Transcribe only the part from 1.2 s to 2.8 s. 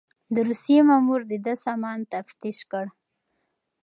د ده سامان تفتيش